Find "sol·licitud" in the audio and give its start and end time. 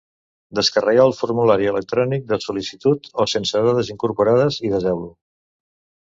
2.45-3.05